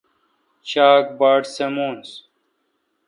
شاک 0.69 1.05
باٹ 1.19 1.41
سمونس 1.55 2.09